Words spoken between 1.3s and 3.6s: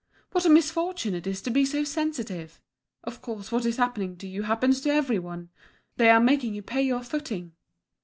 to be so sensitive! Of course,